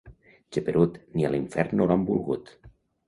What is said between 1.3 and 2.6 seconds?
l'infern no l'han volgut.